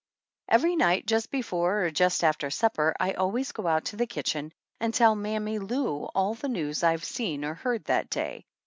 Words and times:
Every 0.49 0.75
night 0.75 1.05
just 1.05 1.29
before 1.29 1.85
or 1.85 1.91
just 1.91 2.23
after 2.23 2.49
supper 2.49 2.95
I 2.99 3.11
always 3.13 3.51
go 3.51 3.67
out 3.67 3.85
to 3.85 3.97
the 3.97 4.07
kitchen 4.07 4.51
and 4.79 4.95
tell 4.95 5.13
Mammy 5.13 5.59
Lou 5.59 6.05
all 6.15 6.33
the 6.33 6.49
news 6.49 6.81
I've 6.83 7.03
seen 7.05 7.45
or 7.45 7.53
heard 7.53 7.83
that 7.85 8.09
day. 8.09 8.47